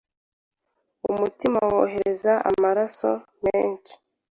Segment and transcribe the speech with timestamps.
[1.11, 3.09] umutima wohereza amaraso
[3.43, 3.93] menshi